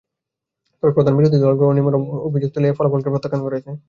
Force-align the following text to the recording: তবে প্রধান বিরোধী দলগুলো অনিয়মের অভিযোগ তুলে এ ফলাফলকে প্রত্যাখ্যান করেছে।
তবে 0.83 0.91
প্রধান 0.95 1.13
বিরোধী 1.17 1.37
দলগুলো 1.39 1.67
অনিয়মের 1.69 1.95
অভিযোগ 2.27 2.49
তুলে 2.53 2.67
এ 2.69 2.77
ফলাফলকে 2.77 3.09
প্রত্যাখ্যান 3.13 3.41
করেছে। 3.43 3.71